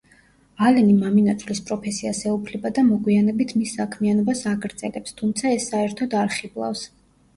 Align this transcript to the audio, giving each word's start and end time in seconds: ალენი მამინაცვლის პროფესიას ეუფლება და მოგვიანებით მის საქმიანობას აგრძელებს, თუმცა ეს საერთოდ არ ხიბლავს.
ალენი 0.67 0.93
მამინაცვლის 1.01 1.59
პროფესიას 1.67 2.21
ეუფლება 2.31 2.71
და 2.77 2.85
მოგვიანებით 2.89 3.53
მის 3.61 3.75
საქმიანობას 3.81 4.43
აგრძელებს, 4.55 5.17
თუმცა 5.21 5.53
ეს 5.59 5.69
საერთოდ 5.75 6.17
არ 6.23 6.35
ხიბლავს. 6.39 6.83